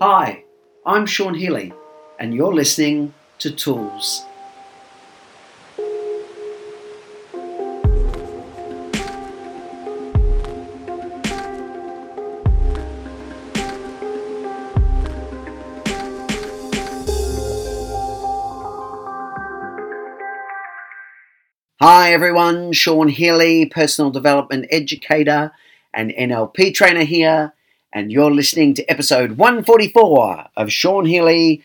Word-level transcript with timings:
Hi, 0.00 0.44
I'm 0.84 1.06
Sean 1.06 1.34
Healy, 1.34 1.72
and 2.18 2.34
you're 2.34 2.52
listening 2.52 3.14
to 3.38 3.50
Tools. 3.52 4.24
Hi 21.80 22.12
everyone, 22.12 22.72
Sean 22.72 23.08
Healy, 23.08 23.66
personal 23.66 24.10
development 24.10 24.66
educator 24.70 25.52
and 25.94 26.10
NLP 26.10 26.74
trainer 26.74 27.04
here, 27.04 27.52
and 27.92 28.10
you're 28.10 28.30
listening 28.30 28.72
to 28.74 28.90
episode 28.90 29.32
144 29.32 30.46
of 30.56 30.72
Sean 30.72 31.04
Healy 31.04 31.62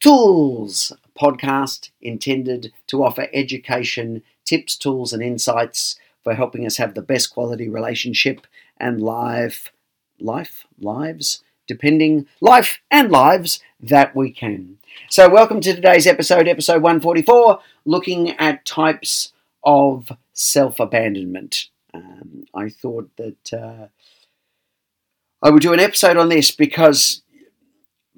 Tools, 0.00 0.92
podcast 1.18 1.90
intended 2.00 2.72
to 2.88 3.04
offer 3.04 3.28
education, 3.32 4.22
tips, 4.44 4.76
tools, 4.76 5.12
and 5.12 5.22
insights 5.22 5.98
for 6.24 6.34
helping 6.34 6.66
us 6.66 6.78
have 6.78 6.94
the 6.94 7.02
best 7.02 7.32
quality 7.32 7.68
relationship 7.68 8.46
and 8.78 9.00
life, 9.00 9.72
life, 10.18 10.66
lives, 10.80 11.42
depending, 11.66 12.26
life 12.40 12.80
and 12.90 13.10
lives 13.10 13.60
that 13.80 14.16
we 14.16 14.32
can. 14.32 14.78
So, 15.10 15.28
welcome 15.28 15.60
to 15.60 15.74
today's 15.74 16.06
episode, 16.06 16.48
episode 16.48 16.82
144, 16.82 17.60
looking 17.84 18.30
at 18.30 18.64
types 18.64 19.32
of 19.62 20.10
self 20.32 20.80
abandonment. 20.80 21.66
Um, 21.94 22.44
I 22.54 22.68
thought 22.68 23.10
that 23.16 23.52
uh, 23.52 23.86
I 25.42 25.50
would 25.50 25.62
do 25.62 25.72
an 25.72 25.80
episode 25.80 26.16
on 26.16 26.28
this 26.28 26.50
because 26.50 27.22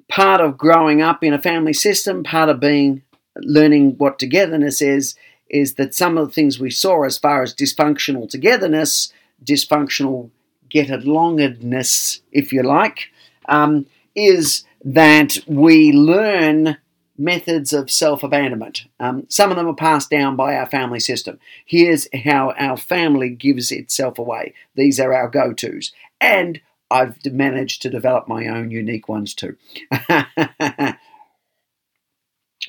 part 0.09 0.41
of 0.41 0.57
growing 0.57 1.01
up 1.01 1.23
in 1.23 1.33
a 1.33 1.41
family 1.41 1.73
system, 1.73 2.23
part 2.23 2.49
of 2.49 2.59
being 2.59 3.03
learning 3.37 3.97
what 3.97 4.19
togetherness 4.19 4.81
is, 4.81 5.15
is 5.49 5.75
that 5.75 5.93
some 5.93 6.17
of 6.17 6.27
the 6.27 6.33
things 6.33 6.59
we 6.59 6.71
saw 6.71 7.03
as 7.03 7.17
far 7.17 7.43
as 7.43 7.53
dysfunctional 7.53 8.29
togetherness, 8.29 9.13
dysfunctional 9.43 10.31
get 10.69 10.87
alongness, 10.87 12.21
if 12.31 12.51
you 12.51 12.63
like, 12.63 13.09
um, 13.47 13.85
is 14.15 14.63
that 14.83 15.37
we 15.45 15.91
learn 15.91 16.77
methods 17.17 17.71
of 17.71 17.91
self 17.91 18.23
abandonment. 18.23 18.85
Um, 18.99 19.27
some 19.29 19.51
of 19.51 19.57
them 19.57 19.67
are 19.67 19.75
passed 19.75 20.09
down 20.09 20.35
by 20.35 20.55
our 20.55 20.65
family 20.65 20.99
system. 20.99 21.39
Here's 21.65 22.07
how 22.25 22.53
our 22.57 22.77
family 22.77 23.29
gives 23.29 23.71
itself 23.71 24.17
away. 24.17 24.53
These 24.75 24.99
are 24.99 25.13
our 25.13 25.29
go 25.29 25.53
tos. 25.53 25.91
And 26.19 26.61
I've 26.91 27.17
managed 27.25 27.81
to 27.83 27.89
develop 27.89 28.27
my 28.27 28.47
own 28.47 28.71
unique 28.71 29.07
ones 29.07 29.33
too. 29.33 29.55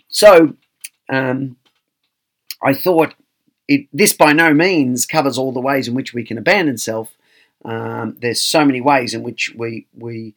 so 0.08 0.54
um, 1.08 1.56
I 2.62 2.74
thought 2.74 3.14
it, 3.68 3.86
this 3.92 4.12
by 4.12 4.32
no 4.32 4.54
means 4.54 5.06
covers 5.06 5.38
all 5.38 5.52
the 5.52 5.60
ways 5.60 5.88
in 5.88 5.94
which 5.94 6.14
we 6.14 6.24
can 6.24 6.38
abandon 6.38 6.78
self. 6.78 7.16
Um, 7.64 8.16
there's 8.20 8.42
so 8.42 8.64
many 8.64 8.80
ways 8.80 9.14
in 9.14 9.22
which 9.22 9.52
we 9.56 9.86
we 9.96 10.34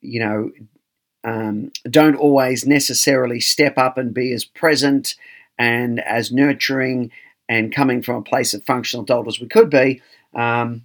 you 0.00 0.20
know 0.20 0.50
um, 1.24 1.70
don't 1.88 2.16
always 2.16 2.66
necessarily 2.66 3.40
step 3.40 3.76
up 3.76 3.98
and 3.98 4.14
be 4.14 4.32
as 4.32 4.44
present 4.44 5.16
and 5.58 6.00
as 6.00 6.32
nurturing 6.32 7.10
and 7.48 7.74
coming 7.74 8.02
from 8.02 8.16
a 8.16 8.22
place 8.22 8.54
of 8.54 8.64
functional 8.64 9.02
adult 9.04 9.28
as 9.28 9.40
we 9.40 9.46
could 9.46 9.68
be. 9.68 10.00
Um, 10.34 10.84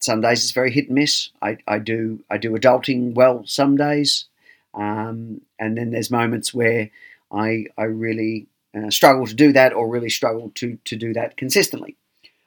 some 0.00 0.20
days 0.20 0.42
it's 0.42 0.52
very 0.52 0.70
hit 0.70 0.86
and 0.86 0.96
miss. 0.96 1.30
I, 1.40 1.58
I 1.66 1.78
do 1.78 2.24
I 2.30 2.38
do 2.38 2.52
adulting 2.52 3.14
well 3.14 3.44
some 3.46 3.76
days, 3.76 4.26
um, 4.74 5.42
and 5.58 5.76
then 5.76 5.90
there's 5.90 6.10
moments 6.10 6.52
where 6.52 6.90
I 7.32 7.66
I 7.78 7.84
really 7.84 8.46
uh, 8.74 8.90
struggle 8.90 9.26
to 9.26 9.34
do 9.34 9.52
that 9.52 9.72
or 9.72 9.88
really 9.88 10.10
struggle 10.10 10.50
to 10.56 10.78
to 10.84 10.96
do 10.96 11.12
that 11.14 11.36
consistently. 11.36 11.96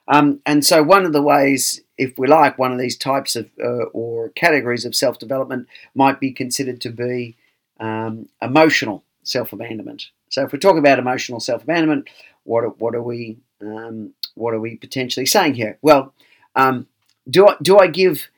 Um, 0.08 0.42
and 0.46 0.66
so, 0.66 0.84
one 0.84 1.06
of 1.06 1.14
the 1.14 1.22
ways, 1.22 1.82
if 1.98 2.18
we 2.18 2.28
like, 2.28 2.58
one 2.58 2.74
of 2.74 2.80
these 2.80 2.98
types 2.98 3.36
of 3.36 3.50
uh, 3.64 3.86
or 3.94 4.30
categories 4.30 4.86
of 4.86 4.96
self 4.96 5.20
development 5.20 5.68
might 5.96 6.20
be 6.20 6.32
considered 6.32 6.82
to 6.82 6.90
be 6.90 7.38
um, 7.80 8.28
emotional 8.42 9.04
self 9.24 9.54
abandonment. 9.54 10.08
So, 10.30 10.44
if 10.44 10.52
we 10.52 10.60
talk 10.60 10.78
about 10.78 11.00
emotional 11.00 11.40
self 11.40 11.64
abandonment, 11.64 12.10
what 12.44 12.80
what 12.80 12.96
are 12.96 13.04
we 13.04 13.38
um, 13.62 14.14
what 14.36 14.54
are 14.54 14.60
we 14.60 14.76
potentially 14.76 15.26
saying 15.26 15.54
here? 15.54 15.78
Well, 15.82 16.14
um, 16.56 16.88
do 17.30 17.48
I 17.48 17.56
do 17.62 17.78
I 17.78 17.88
give 17.88 18.30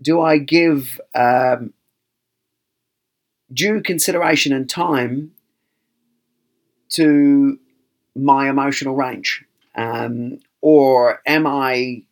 do 0.00 0.20
I 0.20 0.38
give 0.38 1.00
um, 1.14 1.72
due 3.52 3.82
consideration 3.82 4.52
and 4.52 4.68
time 4.68 5.32
to 6.90 7.58
my 8.14 8.48
emotional 8.48 8.94
range? 8.94 9.44
Um, 9.74 10.40
or 10.60 11.20
am 11.26 11.46
I 11.46 12.02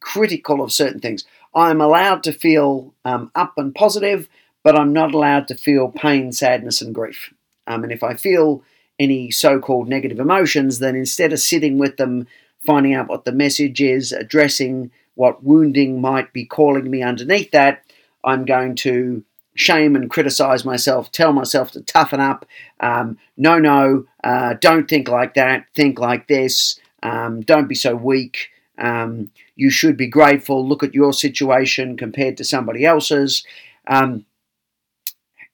critical 0.00 0.62
of 0.62 0.72
certain 0.72 1.00
things? 1.00 1.24
I'm 1.54 1.80
allowed 1.80 2.22
to 2.24 2.32
feel 2.32 2.94
um, 3.04 3.30
up 3.34 3.54
and 3.56 3.74
positive, 3.74 4.28
but 4.62 4.78
I'm 4.78 4.92
not 4.92 5.14
allowed 5.14 5.48
to 5.48 5.54
feel 5.54 5.88
pain, 5.88 6.32
sadness, 6.32 6.80
and 6.80 6.94
grief. 6.94 7.32
Um, 7.66 7.82
and 7.84 7.92
if 7.92 8.02
I 8.02 8.14
feel 8.14 8.62
any 8.98 9.30
so 9.30 9.58
called 9.58 9.88
negative 9.88 10.20
emotions, 10.20 10.78
then 10.78 10.94
instead 10.94 11.32
of 11.32 11.40
sitting 11.40 11.78
with 11.78 11.96
them, 11.96 12.26
finding 12.64 12.94
out 12.94 13.08
what 13.08 13.24
the 13.24 13.32
message 13.32 13.80
is, 13.80 14.12
addressing 14.12 14.90
what 15.14 15.44
wounding 15.44 16.00
might 16.00 16.32
be 16.32 16.44
calling 16.44 16.90
me 16.90 17.02
underneath 17.02 17.50
that, 17.50 17.84
I'm 18.24 18.44
going 18.44 18.74
to 18.76 19.24
shame 19.54 19.96
and 19.96 20.10
criticize 20.10 20.64
myself, 20.64 21.10
tell 21.12 21.32
myself 21.32 21.72
to 21.72 21.80
toughen 21.82 22.20
up. 22.20 22.46
Um, 22.80 23.18
no, 23.36 23.58
no, 23.58 24.06
uh, 24.24 24.54
don't 24.60 24.88
think 24.88 25.08
like 25.08 25.34
that, 25.34 25.66
think 25.74 25.98
like 25.98 26.28
this. 26.28 26.78
Um, 27.02 27.40
don't 27.42 27.68
be 27.68 27.74
so 27.74 27.94
weak. 27.96 28.48
Um, 28.78 29.30
you 29.56 29.70
should 29.70 29.96
be 29.96 30.06
grateful. 30.06 30.66
Look 30.66 30.82
at 30.82 30.94
your 30.94 31.12
situation 31.12 31.96
compared 31.96 32.36
to 32.38 32.44
somebody 32.44 32.84
else's. 32.84 33.44
Um, 33.86 34.24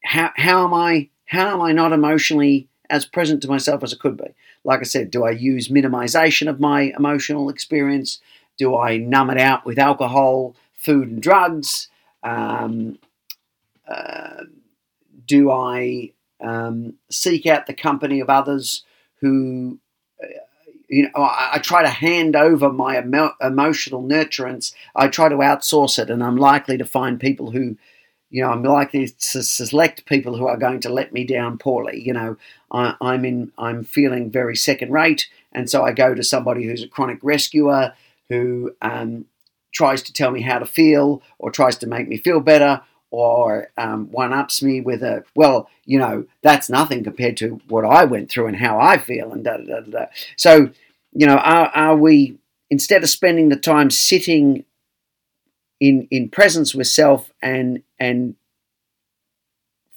how, 0.05 0.31
how 0.37 0.65
am 0.65 0.75
I? 0.75 1.09
How 1.25 1.55
am 1.55 1.61
I 1.61 1.73
not 1.73 1.93
emotionally 1.93 2.69
as 2.89 3.05
present 3.05 3.43
to 3.43 3.49
myself 3.49 3.83
as 3.83 3.93
I 3.93 3.97
could 3.97 4.17
be? 4.17 4.33
Like 4.67 4.81
I 4.81 4.85
said, 4.85 5.13
do 5.13 5.25
I 5.25 5.31
use 5.31 5.69
minimization 5.69 6.49
of 6.49 6.59
my 6.59 6.93
emotional 6.99 7.49
experience? 7.49 8.21
Do 8.59 8.77
I 8.77 8.97
numb 8.97 9.31
it 9.31 9.39
out 9.39 9.65
with 9.65 9.79
alcohol, 9.79 10.57
food, 10.73 11.09
and 11.09 11.23
drugs? 11.23 11.89
Um, 12.25 12.99
uh, 13.89 14.43
do 15.25 15.53
I 15.53 16.13
um, 16.41 16.95
seek 17.11 17.47
out 17.47 17.67
the 17.67 17.75
company 17.75 18.19
of 18.19 18.29
others 18.29 18.83
who 19.21 19.79
uh, 20.23 20.27
you 20.89 21.05
know, 21.05 21.11
I, 21.17 21.53
I, 21.55 21.59
try 21.59 21.83
to 21.83 21.89
hand 21.89 22.37
over 22.37 22.73
my 22.73 22.99
emo- 22.99 23.35
emotional 23.41 24.03
nurturance. 24.03 24.73
I 24.95 25.09
try 25.09 25.29
to 25.29 25.37
outsource 25.37 25.99
it, 25.99 26.11
and 26.11 26.23
I'm 26.23 26.37
likely 26.37 26.79
to 26.79 26.85
find 26.85 27.19
people 27.19 27.51
who, 27.51 27.77
you 28.31 28.43
know, 28.43 28.51
I'm 28.51 28.63
likely 28.63 29.09
to 29.09 29.43
select 29.43 30.07
people 30.07 30.37
who 30.37 30.47
are 30.47 30.57
going 30.57 30.81
to 30.81 30.89
let 30.89 31.13
me 31.13 31.25
down 31.25 31.59
poorly. 31.59 32.01
You 32.01 32.13
know, 32.13 32.37
I, 32.73 32.95
I'm 33.01 33.25
in, 33.25 33.53
I'm 33.57 33.85
feeling 33.85 34.31
very 34.31 34.57
second 34.57 34.93
rate, 34.93 35.29
and 35.53 35.71
so 35.71 35.85
I 35.85 35.93
go 35.93 36.15
to 36.15 36.23
somebody 36.23 36.65
who's 36.65 36.83
a 36.83 36.89
chronic 36.89 37.19
rescuer 37.23 37.95
who 38.29 38.73
um, 38.83 39.27
tries 39.73 40.03
to 40.03 40.13
tell 40.13 40.31
me 40.31 40.41
how 40.41 40.59
to 40.59 40.67
feel 40.67 41.23
or 41.39 41.51
tries 41.51 41.77
to 41.79 41.87
make 41.87 42.09
me 42.09 42.17
feel 42.17 42.41
better 42.41 42.83
or 43.11 43.71
um, 43.77 44.11
one 44.11 44.33
ups 44.33 44.63
me 44.63 44.81
with 44.81 45.03
a, 45.03 45.25
well, 45.35 45.71
you 45.85 45.99
know, 45.99 46.27
that's 46.43 46.69
nothing 46.69 47.05
compared 47.05 47.37
to 47.37 47.61
what 47.69 47.85
I 47.85 48.05
went 48.05 48.31
through 48.31 48.49
and 48.49 48.57
how 48.57 48.81
I 48.81 48.99
feel 48.99 49.33
and 49.33 49.45
da 49.45 49.59
da 49.59 49.81
da 49.81 49.81
da. 49.81 50.07
So, 50.37 50.71
you 51.13 51.27
know, 51.27 51.37
are, 51.37 51.69
are 51.69 51.97
we, 51.97 52.39
instead 52.69 53.03
of 53.03 53.09
spending 53.09 53.49
the 53.49 53.57
time 53.57 53.91
sitting 53.91 54.65
in, 55.81 56.09
in 56.11 56.29
presence 56.29 56.75
with 56.75 56.87
self 56.87 57.31
and, 57.43 57.83
and 57.99 58.35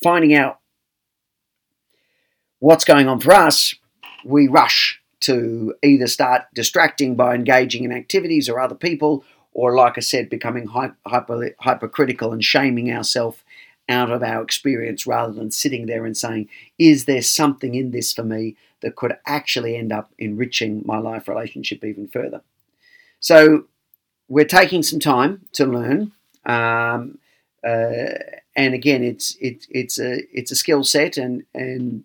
finding 0.04 0.33
out 0.33 0.59
what's 2.59 2.86
going 2.86 3.07
on 3.07 3.19
for 3.19 3.33
us, 3.33 3.74
we 4.25 4.48
rush 4.48 5.01
to 5.21 5.74
either 5.83 6.07
start 6.07 6.44
distracting 6.54 7.15
by 7.15 7.36
engaging 7.36 7.83
in 7.83 7.92
activities 7.92 8.50
or 8.50 8.59
other 8.59 8.75
people 8.75 9.24
or 9.51 9.75
like 9.75 9.98
I 9.98 10.01
said, 10.01 10.30
becoming 10.30 10.68
hyper, 10.68 11.54
hypercritical 11.59 12.31
and 12.31 12.44
shaming 12.44 12.92
ourselves 12.92 13.44
out 13.88 14.12
of 14.12 14.21
our 14.21 14.42
experience 14.44 15.07
rather 15.07 15.33
than 15.33 15.51
sitting 15.51 15.86
there 15.86 16.06
and 16.06 16.15
saying, 16.15 16.48
is 16.77 17.06
there 17.06 17.21
something 17.21 17.74
in 17.74 17.92
this 17.92 18.13
for 18.13 18.24
me 18.24 18.56
that 18.81 18.95
could 18.95 19.18
actually 19.25 19.75
end 19.75 19.92
up 19.92 20.13
enriching 20.18 20.83
my 20.86 20.98
life 20.98 21.27
relationship 21.27 21.83
even 21.83 22.07
further? 22.07 22.42
So 23.19 23.65
we're 24.30 24.46
taking 24.46 24.84
some 24.84 25.00
time 25.00 25.42
to 25.54 25.66
learn. 25.66 26.12
Um, 26.46 27.18
uh, 27.68 28.14
and 28.56 28.74
again, 28.74 29.04
it's 29.04 29.36
it, 29.42 29.68
it's 29.70 30.00
a 30.00 30.22
it's 30.31 30.52
a 30.52 30.56
skill 30.56 30.84
set, 30.84 31.18
and 31.18 31.44
and 31.54 32.04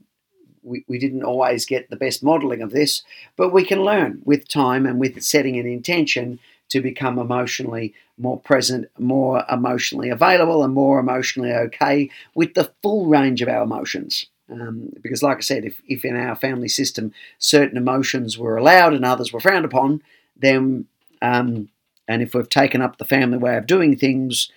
we, 0.62 0.84
we 0.88 0.98
didn't 0.98 1.22
always 1.22 1.66
get 1.66 1.90
the 1.90 1.96
best 1.96 2.22
modeling 2.22 2.62
of 2.62 2.70
this, 2.70 3.02
but 3.36 3.52
we 3.52 3.64
can 3.64 3.84
learn 3.84 4.20
with 4.24 4.48
time 4.48 4.86
and 4.86 4.98
with 4.98 5.22
setting 5.22 5.58
an 5.58 5.66
intention 5.66 6.38
to 6.70 6.80
become 6.80 7.18
emotionally 7.18 7.94
more 8.16 8.40
present, 8.40 8.88
more 8.98 9.44
emotionally 9.50 10.08
available, 10.08 10.64
and 10.64 10.74
more 10.74 10.98
emotionally 10.98 11.52
okay 11.52 12.10
with 12.34 12.54
the 12.54 12.72
full 12.82 13.06
range 13.06 13.42
of 13.42 13.48
our 13.48 13.62
emotions. 13.62 14.26
Um, 14.50 14.90
because, 15.02 15.22
like 15.22 15.38
I 15.38 15.40
said, 15.40 15.64
if, 15.64 15.80
if 15.88 16.04
in 16.04 16.16
our 16.16 16.36
family 16.36 16.68
system 16.68 17.12
certain 17.38 17.78
emotions 17.78 18.38
were 18.38 18.56
allowed 18.56 18.92
and 18.92 19.04
others 19.04 19.32
were 19.32 19.40
frowned 19.40 19.64
upon, 19.64 20.02
then, 20.36 20.86
um, 21.22 21.68
and 22.08 22.22
if 22.22 22.34
we've 22.34 22.48
taken 22.48 22.82
up 22.82 22.98
the 22.98 23.04
family 23.04 23.38
way 23.38 23.56
of 23.56 23.66
doing 23.66 23.96
things 23.96 24.50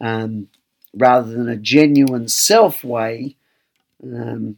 um, 0.00 0.48
rather 0.94 1.30
than 1.30 1.48
a 1.48 1.56
genuine 1.56 2.28
self 2.28 2.82
way, 2.84 3.36
um, 4.02 4.56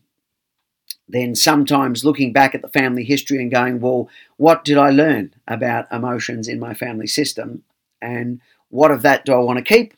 then 1.09 1.35
sometimes 1.35 2.05
looking 2.05 2.33
back 2.33 2.55
at 2.55 2.63
the 2.63 2.69
family 2.69 3.05
history 3.05 3.39
and 3.39 3.51
going, 3.51 3.81
well, 3.81 4.09
what 4.37 4.65
did 4.65 4.77
I 4.77 4.91
learn 4.91 5.35
about 5.47 5.91
emotions 5.93 6.49
in 6.49 6.59
my 6.59 6.75
family 6.75 7.07
system? 7.07 7.63
And 8.03 8.41
what 8.71 8.91
of 8.91 9.03
that 9.03 9.25
do 9.25 9.33
I 9.33 9.39
want 9.39 9.59
to 9.59 9.65
keep? 9.65 9.95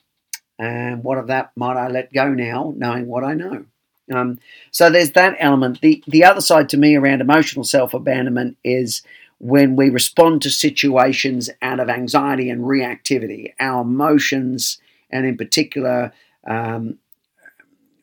And 0.58 1.02
what 1.04 1.18
of 1.18 1.28
that 1.28 1.52
might 1.56 1.76
I 1.76 1.88
let 1.88 2.12
go 2.12 2.28
now, 2.28 2.74
knowing 2.76 3.06
what 3.06 3.24
I 3.24 3.34
know? 3.34 3.64
Um, 4.12 4.40
so 4.70 4.90
there's 4.90 5.12
that 5.12 5.36
element. 5.38 5.80
The, 5.80 6.02
the 6.06 6.24
other 6.24 6.40
side 6.40 6.68
to 6.70 6.76
me 6.76 6.96
around 6.96 7.20
emotional 7.20 7.64
self 7.64 7.94
abandonment 7.94 8.56
is 8.64 9.02
when 9.38 9.76
we 9.76 9.88
respond 9.88 10.42
to 10.42 10.50
situations 10.50 11.48
out 11.62 11.80
of 11.80 11.88
anxiety 11.88 12.50
and 12.50 12.62
reactivity. 12.62 13.52
Our 13.60 13.82
emotions, 13.82 14.78
and 15.10 15.26
in 15.26 15.36
particular, 15.36 16.12
um, 16.46 16.98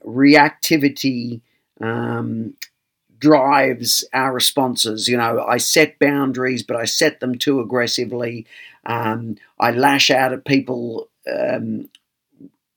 reactivity 0.06 1.42
um, 1.82 2.56
drives 3.20 4.06
our 4.14 4.34
responses. 4.34 5.08
You 5.08 5.18
know, 5.18 5.44
I 5.46 5.58
set 5.58 6.00
boundaries, 6.00 6.64
but 6.64 6.78
I 6.78 6.86
set 6.86 7.20
them 7.20 7.38
too 7.38 7.60
aggressively. 7.60 8.46
Um, 8.86 9.38
I 9.60 9.72
lash 9.72 10.10
out 10.10 10.31
at 10.34 10.46
people. 10.46 11.10
Um, 11.31 11.90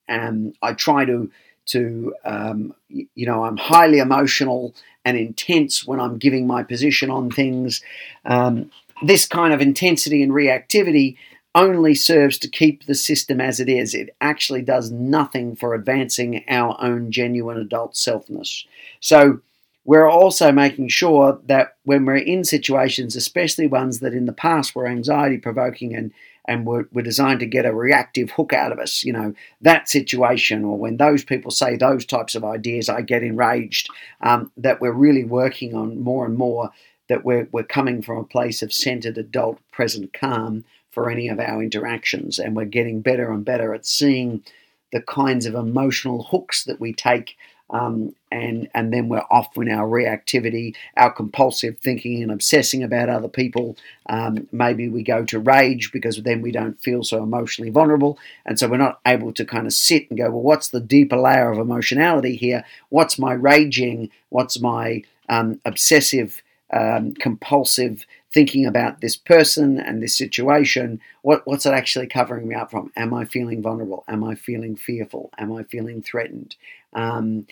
and 0.08 0.56
I 0.62 0.72
try 0.72 1.04
to 1.04 1.30
to 1.66 2.14
um, 2.24 2.74
you 2.88 3.26
know 3.26 3.44
I'm 3.44 3.58
highly 3.58 3.98
emotional 3.98 4.74
and 5.08 5.18
intense 5.18 5.86
when 5.86 6.00
I'm 6.00 6.18
giving 6.18 6.46
my 6.46 6.62
position 6.62 7.10
on 7.10 7.30
things. 7.30 7.82
Um, 8.24 8.70
this 9.02 9.26
kind 9.26 9.52
of 9.54 9.60
intensity 9.60 10.22
and 10.22 10.32
reactivity 10.32 11.16
only 11.54 11.94
serves 11.94 12.38
to 12.38 12.48
keep 12.48 12.84
the 12.84 12.94
system 12.94 13.40
as 13.40 13.58
it 13.58 13.68
is. 13.68 13.94
It 13.94 14.14
actually 14.20 14.62
does 14.62 14.90
nothing 14.90 15.56
for 15.56 15.74
advancing 15.74 16.44
our 16.48 16.76
own 16.80 17.10
genuine 17.10 17.58
adult 17.58 17.94
selfness. 17.94 18.64
So 19.00 19.40
we're 19.84 20.08
also 20.08 20.52
making 20.52 20.88
sure 20.88 21.40
that 21.46 21.76
when 21.84 22.04
we're 22.04 22.16
in 22.16 22.44
situations, 22.44 23.16
especially 23.16 23.66
ones 23.66 24.00
that 24.00 24.12
in 24.12 24.26
the 24.26 24.32
past 24.32 24.74
were 24.74 24.86
anxiety 24.86 25.38
provoking 25.38 25.94
and 25.94 26.12
and 26.48 26.66
were, 26.66 26.88
were 26.92 27.02
designed 27.02 27.40
to 27.40 27.46
get 27.46 27.66
a 27.66 27.74
reactive 27.74 28.30
hook 28.30 28.52
out 28.52 28.72
of 28.72 28.78
us, 28.78 29.04
you 29.04 29.12
know, 29.12 29.34
that 29.60 29.88
situation, 29.88 30.64
or 30.64 30.78
when 30.78 30.96
those 30.96 31.22
people 31.22 31.50
say 31.50 31.76
those 31.76 32.06
types 32.06 32.34
of 32.34 32.42
ideas, 32.42 32.88
I 32.88 33.02
get 33.02 33.22
enraged. 33.22 33.88
Um, 34.22 34.50
that 34.56 34.80
we're 34.80 34.92
really 34.92 35.24
working 35.24 35.74
on 35.74 36.00
more 36.00 36.24
and 36.24 36.36
more 36.36 36.70
that 37.08 37.24
we're, 37.24 37.48
we're 37.52 37.62
coming 37.62 38.02
from 38.02 38.18
a 38.18 38.24
place 38.24 38.62
of 38.62 38.72
centered 38.72 39.18
adult 39.18 39.58
present 39.72 40.12
calm 40.12 40.64
for 40.90 41.10
any 41.10 41.28
of 41.28 41.38
our 41.38 41.62
interactions, 41.62 42.38
and 42.38 42.56
we're 42.56 42.64
getting 42.64 43.02
better 43.02 43.30
and 43.30 43.44
better 43.44 43.74
at 43.74 43.86
seeing 43.86 44.42
the 44.90 45.02
kinds 45.02 45.44
of 45.44 45.54
emotional 45.54 46.24
hooks 46.24 46.64
that 46.64 46.80
we 46.80 46.92
take 46.94 47.36
um, 47.70 48.14
and 48.30 48.68
and 48.74 48.92
then 48.92 49.08
we're 49.08 49.24
off 49.30 49.56
in 49.56 49.70
our 49.70 49.88
reactivity, 49.88 50.74
our 50.96 51.12
compulsive 51.12 51.78
thinking 51.78 52.22
and 52.22 52.32
obsessing 52.32 52.82
about 52.82 53.08
other 53.08 53.28
people. 53.28 53.76
Um, 54.06 54.48
maybe 54.52 54.88
we 54.88 55.02
go 55.02 55.24
to 55.26 55.38
rage 55.38 55.92
because 55.92 56.22
then 56.22 56.42
we 56.42 56.52
don't 56.52 56.80
feel 56.80 57.04
so 57.04 57.22
emotionally 57.22 57.70
vulnerable, 57.70 58.18
and 58.46 58.58
so 58.58 58.68
we're 58.68 58.76
not 58.76 59.00
able 59.06 59.32
to 59.32 59.44
kind 59.44 59.66
of 59.66 59.72
sit 59.72 60.08
and 60.10 60.18
go, 60.18 60.30
well, 60.30 60.42
what's 60.42 60.68
the 60.68 60.80
deeper 60.80 61.16
layer 61.16 61.50
of 61.50 61.58
emotionality 61.58 62.36
here? 62.36 62.64
What's 62.88 63.18
my 63.18 63.32
raging? 63.32 64.10
What's 64.30 64.60
my 64.60 65.02
um, 65.28 65.60
obsessive, 65.64 66.42
um, 66.72 67.14
compulsive 67.14 68.04
thinking 68.32 68.66
about 68.66 69.00
this 69.00 69.16
person 69.16 69.78
and 69.78 70.02
this 70.02 70.16
situation? 70.16 71.00
What, 71.22 71.46
what's 71.46 71.66
it 71.66 71.72
actually 71.72 72.06
covering 72.06 72.48
me 72.48 72.54
up 72.54 72.70
from? 72.70 72.92
Am 72.96 73.14
I 73.14 73.24
feeling 73.24 73.62
vulnerable? 73.62 74.04
Am 74.08 74.22
I 74.24 74.34
feeling 74.34 74.76
fearful? 74.76 75.30
Am 75.38 75.52
I 75.52 75.62
feeling 75.62 76.02
threatened? 76.02 76.56
Um, 76.92 77.46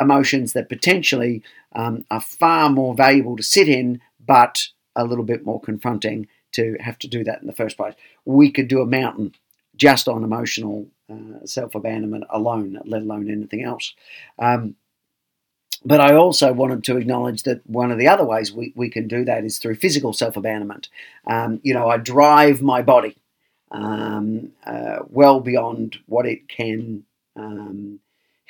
emotions 0.00 0.52
that 0.52 0.68
potentially 0.68 1.42
um, 1.74 2.04
are 2.10 2.20
far 2.20 2.70
more 2.70 2.94
valuable 2.94 3.36
to 3.36 3.42
sit 3.42 3.68
in, 3.68 4.00
but 4.24 4.68
a 4.96 5.04
little 5.04 5.24
bit 5.24 5.44
more 5.44 5.60
confronting 5.60 6.28
to 6.52 6.76
have 6.80 6.98
to 6.98 7.08
do 7.08 7.22
that 7.24 7.40
in 7.40 7.46
the 7.46 7.52
first 7.52 7.76
place. 7.76 7.94
We 8.24 8.50
could 8.50 8.68
do 8.68 8.82
a 8.82 8.86
mountain 8.86 9.34
just 9.76 10.08
on 10.08 10.24
emotional 10.24 10.88
uh, 11.10 11.44
self 11.44 11.74
abandonment 11.74 12.24
alone, 12.30 12.78
let 12.84 13.02
alone 13.02 13.30
anything 13.30 13.62
else. 13.62 13.94
Um, 14.38 14.76
but 15.84 16.00
I 16.00 16.14
also 16.14 16.52
wanted 16.52 16.84
to 16.84 16.98
acknowledge 16.98 17.44
that 17.44 17.66
one 17.66 17.90
of 17.90 17.98
the 17.98 18.08
other 18.08 18.24
ways 18.24 18.52
we, 18.52 18.72
we 18.76 18.90
can 18.90 19.08
do 19.08 19.24
that 19.24 19.44
is 19.44 19.58
through 19.58 19.76
physical 19.76 20.12
self 20.12 20.36
abandonment. 20.36 20.88
Um, 21.26 21.60
you 21.62 21.72
know, 21.72 21.88
I 21.88 21.96
drive 21.96 22.60
my 22.60 22.82
body 22.82 23.16
um, 23.70 24.52
uh, 24.66 24.98
well 25.08 25.40
beyond 25.40 25.98
what 26.06 26.26
it 26.26 26.48
can 26.48 27.04
um, 27.36 28.00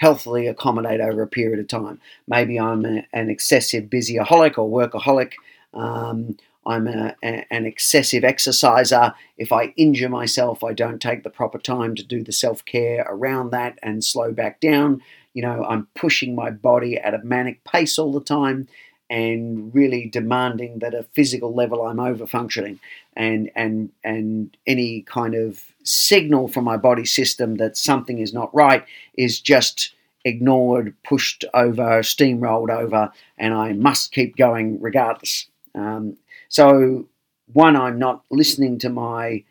healthily 0.01 0.47
accommodate 0.47 0.99
over 0.99 1.21
a 1.21 1.27
period 1.27 1.61
of 1.61 1.69
time. 1.69 2.01
Maybe 2.27 2.59
I'm 2.59 2.87
a, 2.87 3.07
an 3.13 3.29
excessive 3.29 3.85
busyaholic 3.85 4.57
or 4.57 4.67
workaholic. 4.67 5.33
Um, 5.75 6.39
I'm 6.65 6.87
a, 6.89 7.15
a, 7.23 7.45
an 7.53 7.67
excessive 7.67 8.25
exerciser. 8.25 9.13
If 9.37 9.53
I 9.53 9.75
injure 9.77 10.09
myself, 10.09 10.65
I 10.65 10.73
don't 10.73 11.03
take 11.03 11.23
the 11.23 11.29
proper 11.29 11.59
time 11.59 11.95
to 11.97 12.03
do 12.03 12.25
the 12.25 12.33
self 12.33 12.65
care 12.65 13.05
around 13.11 13.51
that 13.51 13.79
and 13.83 14.03
slow 14.03 14.33
back 14.33 14.59
down. 14.61 15.03
You 15.35 15.43
know, 15.43 15.67
I'm 15.69 15.87
pushing 15.95 16.35
my 16.35 16.51
body 16.51 16.97
at 16.97 17.13
a 17.13 17.23
manic 17.23 17.63
pace 17.65 17.99
all 17.99 18.13
the 18.13 18.25
time 18.25 18.69
and 19.11 19.75
really 19.75 20.09
demanding 20.09 20.79
that 20.79 20.95
a 20.95 21.03
physical 21.03 21.55
level 21.55 21.83
I'm 21.83 22.01
over 22.01 22.27
functioning 22.27 22.81
and 23.17 23.51
and 23.57 23.91
and 24.05 24.57
any 24.67 25.03
kind 25.03 25.35
of 25.35 25.63
signal 25.85 26.49
from 26.49 26.65
my 26.65 26.77
body 26.77 27.05
system 27.05 27.57
that 27.57 27.77
something 27.77 28.19
is 28.19 28.33
not 28.33 28.55
right 28.55 28.85
is 29.15 29.41
just 29.41 29.95
ignored, 30.25 30.95
pushed 31.03 31.45
over, 31.55 32.01
steamrolled 32.03 32.71
over, 32.71 33.11
and 33.39 33.55
I 33.55 33.73
must 33.73 34.13
keep 34.13 34.37
going 34.37 34.81
regardless. 34.81 35.49
Um, 35.75 36.17
so, 36.49 37.07
one, 37.53 37.75
I'm 37.77 37.99
not 37.99 38.23
listening 38.31 38.79
to 38.81 38.91
my 38.91 39.45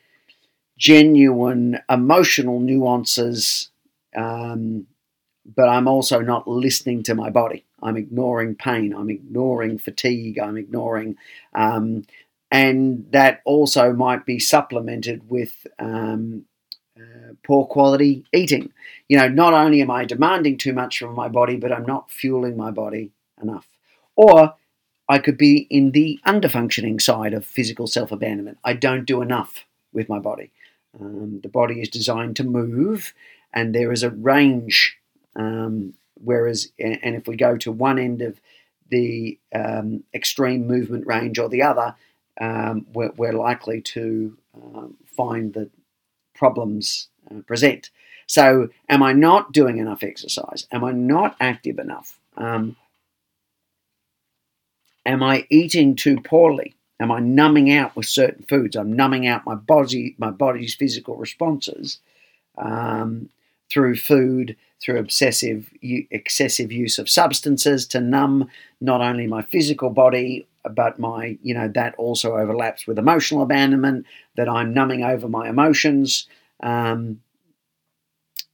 genuine 0.78 1.80
emotional 1.90 2.60
nuances 2.60 3.70
um, 4.16 4.88
but 5.56 5.70
I'm 5.70 5.88
also 5.88 6.20
not 6.20 6.48
listening 6.48 7.04
to 7.04 7.16
my 7.16 7.30
body. 7.30 7.66
I'm 7.82 7.98
ignoring 7.98 8.56
pain. 8.56 8.94
I'm 8.94 9.10
ignoring 9.10 9.78
fatigue. 9.78 10.40
I'm 10.40 10.58
ignoring, 10.58 11.18
um, 11.54 12.06
and 12.52 13.06
that 13.12 13.42
also 13.46 13.94
might 13.94 14.26
be 14.26 14.40
supplemented 14.40 15.30
with 15.30 15.68
um, 15.78 16.46
uh, 17.00 17.34
poor 17.46 17.66
quality 17.66 18.26
eating. 18.34 18.72
You 19.08 19.18
know, 19.18 19.30
not 19.30 19.54
only 19.54 19.82
am 19.82 19.92
I 19.92 20.06
demanding 20.06 20.58
too 20.58 20.74
much 20.74 21.00
from 21.00 21.16
my 21.16 21.28
body, 21.28 21.56
but 21.56 21.72
I'm 21.72 21.86
not 21.86 22.12
fueling 22.12 22.58
my 22.58 22.72
body 22.72 23.12
enough. 23.42 23.68
Or 24.16 24.56
I 25.08 25.18
could 25.18 25.38
be 25.38 25.68
in 25.70 25.92
the 25.92 26.20
underfunctioning 26.26 27.02
side 27.02 27.34
of 27.34 27.46
physical 27.46 27.88
self 27.88 28.12
abandonment. 28.12 28.60
I 28.64 28.74
don't 28.74 29.06
do 29.06 29.22
enough 29.22 29.66
with 29.92 30.08
my 30.08 30.20
body. 30.20 30.52
Um, 31.00 31.40
the 31.42 31.50
body 31.50 31.82
is 31.82 31.90
designed 31.90 32.36
to 32.38 32.44
move, 32.44 33.14
and 33.54 33.74
there 33.74 33.92
is 33.92 34.04
a 34.04 34.10
range 34.12 34.98
um, 35.36 35.94
whereas, 36.24 36.72
and 36.80 37.16
if 37.16 37.28
we 37.28 37.36
go 37.36 37.58
to 37.58 37.72
one 37.72 38.00
end 38.00 38.22
of 38.22 38.40
the 38.90 39.38
um, 39.54 40.04
extreme 40.14 40.68
movement 40.68 41.06
range 41.08 41.40
or 41.40 41.50
the 41.50 41.64
other, 41.64 41.96
um, 42.40 42.86
we're, 42.94 43.12
we're, 43.18 43.34
likely 43.34 43.82
to 43.82 44.38
um, 44.56 44.96
find 45.06 45.54
that 45.54 45.70
problems 46.34 47.10
uh, 47.30 47.42
present. 47.42 47.90
So, 48.28 48.70
am 48.88 49.04
I 49.04 49.14
not 49.14 49.52
doing 49.52 49.78
enough 49.78 50.04
exercise? 50.04 50.66
Am 50.72 50.84
I 50.84 50.92
not 50.92 51.36
active 51.40 51.80
enough? 51.80 52.18
Um, 52.38 52.78
am 55.06 55.22
I 55.22 55.46
eating 55.50 55.96
too 55.96 56.22
poorly? 56.22 56.76
Am 57.00 57.12
I 57.12 57.20
numbing 57.20 57.72
out 57.72 57.96
with 57.96 58.06
certain 58.06 58.44
foods? 58.44 58.76
I'm 58.76 58.94
numbing 58.94 59.28
out 59.28 59.46
my 59.46 59.56
body, 59.56 60.16
my 60.18 60.32
body's 60.32 60.76
physical 60.76 61.16
responses 61.16 62.00
um, 62.58 63.30
through 63.70 63.96
food, 63.96 64.56
through 64.82 65.00
obsessive 65.00 65.70
excessive 65.82 66.72
use 66.72 66.98
of 66.98 67.10
substances 67.10 67.86
to 67.88 68.00
numb 68.00 68.50
not 68.82 69.02
only 69.02 69.28
my 69.28 69.42
physical 69.42 69.90
body 69.90 70.48
but 70.76 71.00
my 71.00 71.38
you 71.42 71.54
know 71.54 71.68
that 71.68 71.96
also 71.96 72.38
overlaps 72.38 72.88
with 72.88 72.98
emotional 72.98 73.42
abandonment 73.42 74.06
that 74.36 74.48
i'm 74.48 74.74
numbing 74.74 75.04
over 75.04 75.28
my 75.28 75.50
emotions 75.50 76.28
um, 76.62 77.20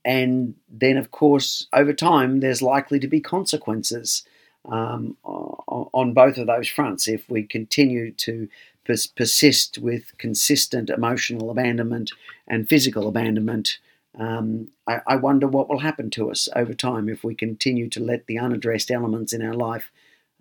and 0.04 0.56
then 0.70 0.98
of 0.98 1.12
course 1.12 1.68
over 1.74 1.94
time 1.94 2.40
there's 2.40 2.62
likely 2.62 3.00
to 3.00 3.08
be 3.08 3.20
consequences 3.20 4.24
um, 4.68 5.16
on 5.26 6.14
both 6.14 6.38
of 6.38 6.48
those 6.48 6.68
fronts 6.68 7.08
if 7.08 7.30
we 7.30 7.44
continue 7.44 8.12
to 8.12 8.48
pers- 8.86 9.08
persist 9.08 9.78
with 9.78 10.18
consistent 10.18 10.90
emotional 10.90 11.50
abandonment 11.50 12.12
and 12.48 12.70
physical 12.70 13.08
abandonment, 13.08 13.80
um, 14.18 14.70
I, 14.88 15.02
I, 15.08 15.16
wonder 15.18 15.48
what 15.48 15.68
will 15.68 15.80
happen 15.80 16.10
to 16.12 16.32
us 16.32 16.48
over 16.56 16.74
time 16.74 17.10
if 17.10 17.24
we 17.24 17.36
continue 17.36 17.90
to 17.90 18.00
let 18.00 18.28
the 18.28 18.40
unaddressed 18.40 18.90
elements 18.90 19.34
in 19.34 19.42
our 19.42 19.54
life 19.54 19.92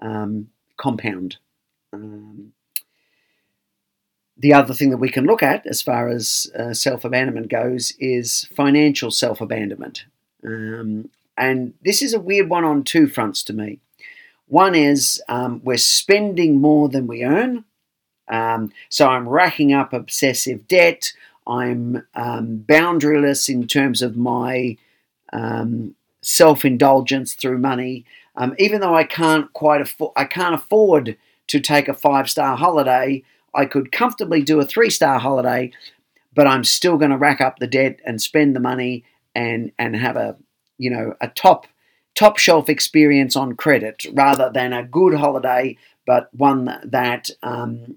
um, 0.01 0.49
compound. 0.77 1.39
Um, 1.93 2.53
the 4.37 4.53
other 4.53 4.75
thing 4.75 4.91
that 4.91 4.99
we 4.99 5.11
can 5.11 5.25
look 5.25 5.43
at 5.43 5.67
as 5.67 5.83
far 5.83 6.09
as 6.09 6.51
uh, 6.59 6.75
self 6.75 7.05
abandonment 7.05 7.49
goes 7.49 7.93
is 7.99 8.47
financial 8.55 9.11
self 9.11 9.41
abandonment. 9.41 10.05
Um, 10.45 11.11
and 11.37 11.75
this 11.83 12.03
is 12.03 12.15
a 12.15 12.21
weird 12.21 12.49
one 12.49 12.65
on 12.65 12.85
two 12.85 13.07
fronts 13.07 13.43
to 13.45 13.53
me. 13.53 13.81
One 14.47 14.75
is 14.75 15.23
um, 15.29 15.61
we're 15.65 15.79
spending 15.79 16.61
more 16.61 16.89
than 16.89 17.07
we 17.07 17.25
earn. 17.25 17.65
Um, 18.29 18.73
so 18.89 19.09
I'm 19.09 19.29
racking 19.29 19.73
up 19.73 19.93
obsessive 19.93 20.69
debt. 20.69 21.13
I'm 21.47 22.07
um, 22.15 22.65
boundaryless 22.67 23.49
in 23.49 23.67
terms 23.67 24.03
of 24.03 24.17
my 24.17 24.77
um, 25.33 25.95
self 26.23 26.65
indulgence 26.65 27.35
through 27.35 27.59
money. 27.59 28.05
Um, 28.37 28.55
even 28.59 28.81
though 28.81 28.95
I 28.95 29.05
can't 29.05 29.53
quite 29.53 29.81
afford, 29.81 30.13
I 30.17 30.25
can't 30.25 30.55
afford 30.55 31.17
to 31.49 31.61
take 31.61 31.89
a 31.89 31.95
five 31.95 32.31
star 32.31 32.57
holiday. 32.57 33.23
I 33.55 33.67
could 33.67 33.93
comfortably 33.93 34.43
do 34.43 34.61
a 34.61 34.67
three 34.67 34.91
star 34.91 35.19
holiday, 35.19 35.71
but 36.35 36.47
I'm 36.47 36.65
still 36.65 36.97
going 36.97 37.11
to 37.11 37.17
rack 37.17 37.41
up 37.41 37.59
the 37.59 37.67
debt 37.67 38.01
and 38.05 38.21
spend 38.21 38.57
the 38.57 38.61
money 38.61 39.05
and 39.35 39.73
and 39.79 39.97
have 39.97 40.17
a 40.17 40.37
you 40.79 40.91
know 40.91 41.15
a 41.21 41.29
top 41.29 41.67
top 42.15 42.39
shelf 42.39 42.69
experience 42.69 43.37
on 43.37 43.57
credit 43.57 44.07
rather 44.13 44.51
than 44.53 44.73
a 44.73 44.85
good 44.85 45.15
holiday, 45.15 45.77
but 46.07 46.29
one 46.33 46.81
that 46.85 47.31
um, 47.43 47.97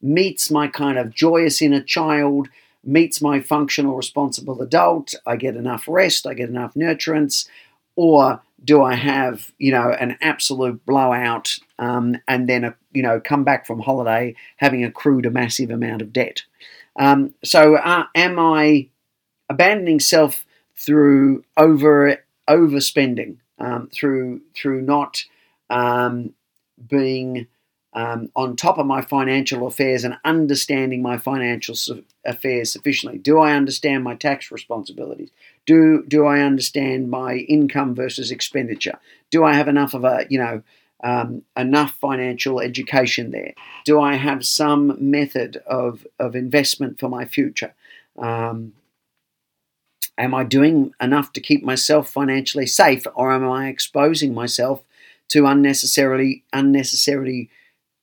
meets 0.00 0.50
my 0.50 0.66
kind 0.66 0.98
of 0.98 1.14
joyous 1.14 1.62
inner 1.62 1.82
child, 1.82 2.48
meets 2.84 3.20
my 3.20 3.40
functional 3.40 3.96
responsible 3.96 4.60
adult. 4.62 5.14
I 5.26 5.36
get 5.36 5.56
enough 5.56 5.86
rest, 5.88 6.26
I 6.26 6.34
get 6.34 6.48
enough 6.48 6.74
nutrients, 6.74 7.48
or 7.96 8.40
do 8.64 8.82
I 8.82 8.94
have 8.94 9.52
you 9.58 9.72
know 9.72 9.90
an 9.90 10.16
absolute 10.20 10.84
blowout 10.86 11.58
um, 11.78 12.16
and 12.28 12.48
then 12.48 12.64
a, 12.64 12.74
you 12.92 13.02
know 13.02 13.20
come 13.20 13.44
back 13.44 13.66
from 13.66 13.80
holiday 13.80 14.34
having 14.56 14.84
accrued 14.84 15.26
a 15.26 15.30
massive 15.30 15.70
amount 15.70 16.02
of 16.02 16.12
debt? 16.12 16.42
Um, 16.98 17.34
so 17.44 17.76
uh, 17.76 18.04
am 18.14 18.38
I 18.38 18.88
abandoning 19.48 20.00
self 20.00 20.44
through 20.76 21.44
over 21.56 22.18
overspending, 22.48 23.36
um, 23.58 23.88
through 23.92 24.40
through 24.54 24.82
not 24.82 25.24
um, 25.70 26.34
being 26.88 27.46
um, 27.94 28.30
on 28.34 28.56
top 28.56 28.78
of 28.78 28.86
my 28.86 29.02
financial 29.02 29.66
affairs 29.66 30.04
and 30.04 30.16
understanding 30.24 31.02
my 31.02 31.18
financial 31.18 31.74
su- 31.74 32.04
affairs 32.24 32.72
sufficiently. 32.72 33.18
Do 33.18 33.38
I 33.38 33.52
understand 33.54 34.02
my 34.02 34.14
tax 34.14 34.50
responsibilities? 34.50 35.30
Do 35.66 36.04
do 36.08 36.26
I 36.26 36.40
understand 36.40 37.10
my 37.10 37.34
income 37.34 37.94
versus 37.94 38.30
expenditure? 38.30 38.98
Do 39.30 39.44
I 39.44 39.54
have 39.54 39.68
enough 39.68 39.94
of 39.94 40.04
a 40.04 40.26
you 40.30 40.38
know 40.38 40.62
um, 41.04 41.42
enough 41.56 41.92
financial 42.00 42.60
education 42.60 43.30
there? 43.30 43.52
Do 43.84 44.00
I 44.00 44.14
have 44.14 44.46
some 44.46 44.96
method 44.98 45.58
of 45.66 46.06
of 46.18 46.34
investment 46.34 46.98
for 46.98 47.08
my 47.08 47.26
future? 47.26 47.74
Um, 48.18 48.72
am 50.16 50.34
I 50.34 50.44
doing 50.44 50.92
enough 51.00 51.32
to 51.34 51.40
keep 51.40 51.62
myself 51.62 52.10
financially 52.10 52.66
safe, 52.66 53.06
or 53.14 53.32
am 53.32 53.48
I 53.48 53.68
exposing 53.68 54.32
myself 54.32 54.82
to 55.28 55.46
unnecessarily 55.46 56.44
unnecessarily 56.52 57.50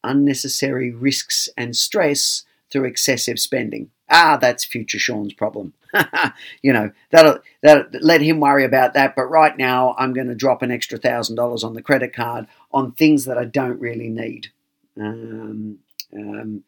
unnecessary 0.03 0.91
risks 0.91 1.49
and 1.57 1.75
stress 1.75 2.43
through 2.71 2.85
excessive 2.85 3.39
spending. 3.39 3.89
Ah, 4.09 4.37
that's 4.37 4.65
future 4.65 4.99
Sean's 4.99 5.33
problem. 5.33 5.73
you 6.61 6.73
know, 6.73 6.91
that'll, 7.11 7.39
that 7.63 8.03
let 8.03 8.21
him 8.21 8.39
worry 8.39 8.63
about 8.63 8.93
that. 8.93 9.15
But 9.15 9.25
right 9.25 9.57
now, 9.57 9.95
I'm 9.97 10.13
going 10.13 10.27
to 10.27 10.35
drop 10.35 10.61
an 10.61 10.71
extra 10.71 10.97
thousand 10.97 11.35
dollars 11.35 11.63
on 11.63 11.73
the 11.73 11.81
credit 11.81 12.13
card 12.13 12.47
on 12.71 12.91
things 12.91 13.25
that 13.25 13.37
I 13.37 13.45
don't 13.45 13.79
really 13.79 14.09
need, 14.09 14.47
um, 14.99 15.79
um, 16.15 16.63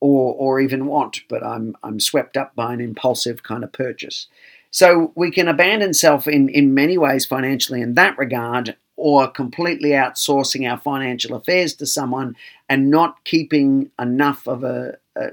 or 0.00 0.34
or 0.34 0.60
even 0.60 0.86
want. 0.86 1.20
But 1.28 1.42
I'm 1.42 1.76
I'm 1.82 2.00
swept 2.00 2.36
up 2.36 2.54
by 2.54 2.74
an 2.74 2.80
impulsive 2.80 3.42
kind 3.42 3.64
of 3.64 3.72
purchase. 3.72 4.26
So 4.70 5.12
we 5.14 5.30
can 5.30 5.48
abandon 5.48 5.94
self 5.94 6.26
in 6.28 6.48
in 6.48 6.74
many 6.74 6.98
ways 6.98 7.24
financially 7.24 7.80
in 7.80 7.94
that 7.94 8.18
regard, 8.18 8.76
or 8.96 9.28
completely 9.28 9.90
outsourcing 9.90 10.70
our 10.70 10.78
financial 10.78 11.34
affairs 11.36 11.74
to 11.74 11.86
someone 11.86 12.34
and 12.68 12.90
not 12.90 13.22
keeping 13.24 13.90
enough 13.98 14.46
of 14.48 14.64
a, 14.64 14.96
a, 15.14 15.26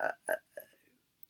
a, 0.00 0.34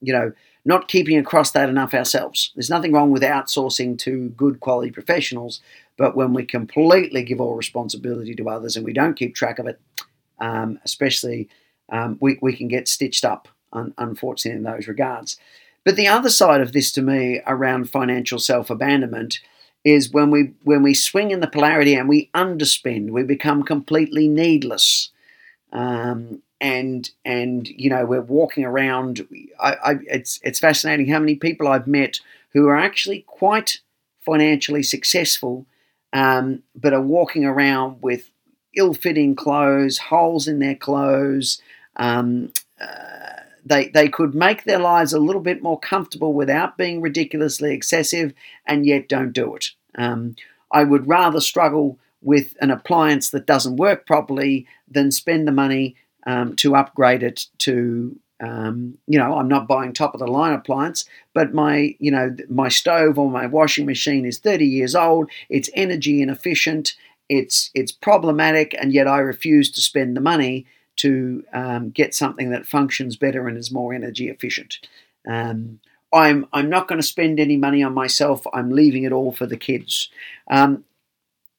you 0.01 0.13
know, 0.13 0.33
not 0.65 0.89
keeping 0.89 1.19
across 1.19 1.51
that 1.53 1.69
enough 1.69 1.93
ourselves. 1.93 2.53
There's 2.55 2.71
nothing 2.71 2.93
wrong 2.93 3.11
with 3.11 3.23
outsourcing 3.23 3.99
to 3.99 4.29
good 4.31 4.61
quality 4.61 4.93
professionals, 4.93 5.61
but 5.97 6.17
when 6.17 6.33
we 6.33 6.45
completely 6.45 7.25
give 7.25 7.41
all 7.41 7.55
responsibility 7.55 8.35
to 8.37 8.49
others 8.49 8.77
and 8.77 8.85
we 8.85 8.93
don't 8.93 9.15
keep 9.15 9.35
track 9.35 9.59
of 9.59 9.67
it, 9.67 9.81
um, 10.39 10.79
especially, 10.85 11.49
um, 11.91 12.17
we, 12.21 12.39
we 12.41 12.57
can 12.57 12.69
get 12.69 12.89
stitched 12.89 13.25
up, 13.25 13.49
un- 13.73 13.95
unfortunately, 13.99 14.57
in 14.57 14.63
those 14.63 14.87
regards. 14.87 15.37
But 15.85 15.97
the 15.97 16.09
other 16.09 16.31
side 16.31 16.61
of 16.61 16.73
this 16.73 16.93
to 16.93 17.03
me 17.03 17.41
around 17.47 17.91
financial 17.91 18.39
self 18.39 18.71
abandonment 18.71 19.41
is 19.85 20.13
when 20.13 20.31
we 20.31 20.53
when 20.63 20.83
we 20.83 20.95
swing 20.95 21.31
in 21.31 21.41
the 21.41 21.47
polarity 21.47 21.95
and 21.95 22.09
we 22.09 22.31
underspend, 22.35 23.11
we 23.11 23.23
become 23.23 23.63
completely 23.63 24.29
needless. 24.29 25.11
Um, 25.73 26.43
and 26.61 27.11
and 27.25 27.67
you 27.69 27.91
know 27.91 28.07
we're 28.07 28.21
walking 28.21 28.65
around. 28.65 29.27
I, 29.59 29.73
I, 29.73 29.95
it's 30.07 30.39
it's 30.43 30.61
fascinating 30.61 31.09
how 31.09 31.19
many 31.19 31.35
people 31.35 31.67
I've 31.67 31.89
met 31.89 32.21
who 32.53 32.69
are 32.69 32.79
actually 32.79 33.23
quite 33.23 33.81
financially 34.21 34.85
successful, 34.85 35.67
um, 36.13 36.63
but 36.77 36.93
are 36.93 37.03
walking 37.03 37.45
around 37.45 38.01
with 38.01 38.31
ill-fitting 38.77 39.35
clothes, 39.35 39.99
holes 39.99 40.47
in 40.47 40.61
their 40.61 40.77
clothes. 40.77 41.61
Um, 41.97 42.53
uh, 42.81 43.22
they 43.65 43.89
they 43.89 44.09
could 44.09 44.35
make 44.35 44.65
their 44.65 44.79
lives 44.79 45.13
a 45.13 45.21
little 45.21 45.41
bit 45.43 45.63
more 45.63 45.79
comfortable 45.79 46.33
without 46.33 46.77
being 46.77 47.01
ridiculously 47.01 47.73
excessive, 47.73 48.33
and 48.67 48.87
yet 48.87 49.09
don't 49.09 49.33
do 49.33 49.55
it. 49.55 49.71
Um, 49.97 50.37
I 50.73 50.85
would 50.85 51.07
rather 51.07 51.41
struggle 51.41 51.99
with 52.23 52.55
an 52.61 52.71
appliance 52.71 53.31
that 53.31 53.47
doesn't 53.47 53.77
work 53.77 54.07
properly 54.07 54.67
than 54.89 55.11
spend 55.11 55.47
the 55.47 55.53
money 55.53 55.97
um, 56.27 56.55
to 56.57 56.77
upgrade 56.77 57.23
it 57.23 57.47
to 57.59 58.17
um, 58.41 58.99
you 59.07 59.19
know 59.19 59.37
i'm 59.39 59.49
not 59.49 59.69
buying 59.69 59.93
top 59.93 60.15
of 60.15 60.21
the 60.21 60.27
line 60.27 60.53
appliance 60.53 61.05
but 61.35 61.55
my 61.55 61.95
you 61.99 62.11
know 62.11 62.35
my 62.49 62.69
stove 62.69 63.19
or 63.19 63.31
my 63.31 63.47
washing 63.47 63.87
machine 63.87 64.25
is 64.25 64.39
30 64.39 64.65
years 64.67 64.95
old 64.95 65.31
it's 65.49 65.71
energy 65.75 66.23
inefficient 66.23 66.95
it's 67.29 67.71
it's 67.75 67.93
problematic 67.93 68.75
and 68.81 68.93
yet 68.93 69.07
i 69.07 69.19
refuse 69.19 69.71
to 69.71 69.81
spend 69.81 70.17
the 70.17 70.21
money 70.21 70.67
to 70.97 71.45
um, 71.53 71.91
get 71.91 72.15
something 72.15 72.51
that 72.51 72.67
functions 72.67 73.17
better 73.17 73.49
and 73.49 73.57
is 73.57 73.71
more 73.71 73.95
energy 73.95 74.29
efficient. 74.29 74.79
Um, 75.29 75.81
I'm 76.13 76.47
I'm 76.53 76.69
not 76.69 76.89
going 76.89 77.01
to 77.01 77.07
spend 77.07 77.41
any 77.41 77.57
money 77.57 77.83
on 77.83 77.95
myself. 77.95 78.47
I'm 78.53 78.71
leaving 78.71 79.05
it 79.05 79.13
all 79.13 79.33
for 79.33 79.47
the 79.47 79.57
kids. 79.57 80.11
Um, 80.51 80.85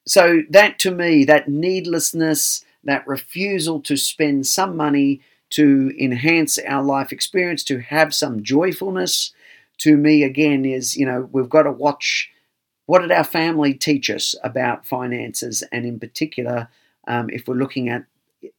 so 0.06 0.42
that 0.50 0.80
to 0.80 0.92
me, 0.92 1.24
that 1.26 1.48
needlessness, 1.48 2.64
that 2.84 3.08
refusal 3.08 3.80
to 3.82 3.98
spend 3.98 4.46
some 4.46 4.78
money 4.78 5.22
to 5.52 5.94
enhance 6.00 6.58
our 6.60 6.84
life 6.84 7.12
experience, 7.12 7.64
to 7.64 7.80
have 7.80 8.14
some 8.14 8.44
joyfulness, 8.44 9.32
to 9.80 9.98
me 9.98 10.24
again 10.24 10.66
is 10.66 10.96
you 10.96 11.06
know 11.06 11.30
we've 11.32 11.50
got 11.50 11.64
to 11.64 11.72
watch. 11.72 12.30
What 12.86 13.00
did 13.00 13.12
our 13.12 13.24
family 13.24 13.74
teach 13.74 14.10
us 14.10 14.36
about 14.44 14.86
finances, 14.86 15.64
and 15.72 15.86
in 15.86 16.00
particular, 16.00 16.68
um, 17.08 17.30
if 17.30 17.48
we're 17.48 17.56
looking 17.56 17.90
at 17.90 18.06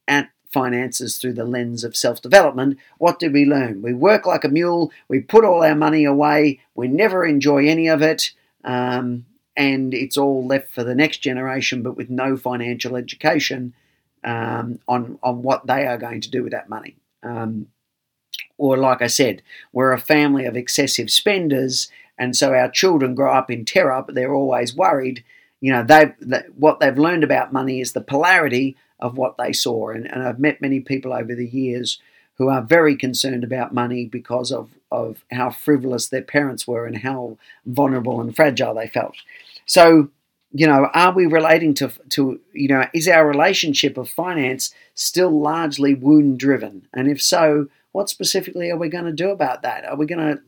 at 0.07 0.29
finances 0.55 1.17
through 1.17 1.33
the 1.33 1.43
lens 1.43 1.83
of 1.83 1.97
self 1.97 2.21
development, 2.21 2.79
what 2.97 3.19
did 3.19 3.33
we 3.33 3.45
learn? 3.45 3.81
We 3.81 3.93
work 3.93 4.25
like 4.25 4.45
a 4.45 4.49
mule, 4.49 4.89
we 5.09 5.19
put 5.19 5.43
all 5.43 5.63
our 5.63 5.75
money 5.75 6.05
away, 6.05 6.61
we 6.75 6.87
never 6.87 7.25
enjoy 7.25 7.67
any 7.67 7.87
of 7.89 8.01
it, 8.01 8.31
um, 8.63 9.25
and 9.57 9.93
it's 9.93 10.17
all 10.17 10.47
left 10.47 10.69
for 10.73 10.85
the 10.85 10.95
next 10.95 11.17
generation, 11.17 11.83
but 11.83 11.97
with 11.97 12.09
no 12.09 12.37
financial 12.37 12.95
education 12.95 13.73
um, 14.23 14.79
on, 14.87 15.19
on 15.21 15.43
what 15.43 15.67
they 15.67 15.85
are 15.85 15.97
going 15.97 16.21
to 16.21 16.31
do 16.31 16.41
with 16.41 16.53
that 16.53 16.69
money. 16.69 16.95
Um, 17.21 17.67
or, 18.57 18.77
like 18.77 19.01
I 19.01 19.07
said, 19.07 19.41
we're 19.73 19.91
a 19.91 19.99
family 19.99 20.45
of 20.45 20.55
excessive 20.55 21.11
spenders, 21.11 21.89
and 22.17 22.33
so 22.33 22.53
our 22.53 22.71
children 22.71 23.13
grow 23.13 23.33
up 23.33 23.51
in 23.51 23.65
terror, 23.65 24.01
but 24.05 24.15
they're 24.15 24.33
always 24.33 24.73
worried. 24.73 25.21
You 25.65 25.71
know, 25.71 25.83
they 25.83 26.13
what 26.55 26.79
they've 26.79 26.95
learned 27.07 27.23
about 27.23 27.51
money 27.51 27.81
is 27.81 27.93
the 27.93 28.01
polarity 28.13 28.77
of 28.99 29.17
what 29.17 29.35
they 29.39 29.51
saw. 29.51 29.89
And, 29.89 30.05
and 30.05 30.21
I've 30.21 30.37
met 30.39 30.61
many 30.61 30.79
people 30.79 31.11
over 31.11 31.33
the 31.33 31.47
years 31.47 31.99
who 32.37 32.49
are 32.49 32.61
very 32.61 32.95
concerned 32.95 33.43
about 33.43 33.73
money 33.73 34.05
because 34.05 34.51
of, 34.51 34.69
of 34.91 35.25
how 35.31 35.49
frivolous 35.49 36.07
their 36.07 36.21
parents 36.21 36.67
were 36.67 36.85
and 36.85 36.99
how 36.99 37.39
vulnerable 37.65 38.21
and 38.21 38.35
fragile 38.35 38.75
they 38.75 38.87
felt. 38.87 39.15
So 39.65 40.11
you 40.51 40.67
know, 40.67 40.87
are 40.93 41.13
we 41.13 41.25
relating 41.25 41.73
to 41.73 41.91
to 42.09 42.39
you 42.53 42.67
know, 42.67 42.85
is 42.93 43.07
our 43.07 43.27
relationship 43.27 43.97
of 43.97 44.07
finance 44.07 44.71
still 44.93 45.31
largely 45.31 45.95
wound 45.95 46.37
driven? 46.37 46.87
And 46.93 47.09
if 47.09 47.23
so, 47.23 47.69
what 47.91 48.07
specifically 48.07 48.69
are 48.69 48.77
we 48.77 48.89
going 48.89 49.05
to 49.05 49.23
do 49.23 49.31
about 49.31 49.63
that? 49.63 49.83
Are 49.83 49.97
we 49.97 50.05
going 50.05 50.37
to 50.37 50.41